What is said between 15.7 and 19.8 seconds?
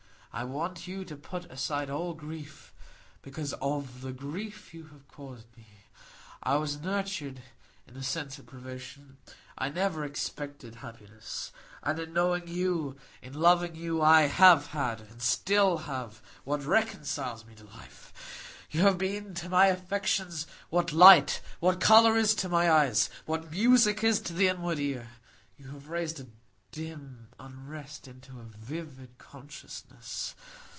have, what reconciles me to life. You have been to my